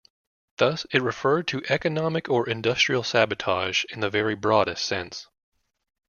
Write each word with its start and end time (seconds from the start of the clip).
Thus, 0.57 0.87
it 0.89 0.99
referred 1.03 1.47
to 1.49 1.61
economic 1.69 2.27
or 2.27 2.49
industrial 2.49 3.03
sabotage 3.03 3.85
in 3.91 3.99
the 3.99 4.09
very 4.09 4.33
broadest 4.33 4.83
sense. 4.83 5.27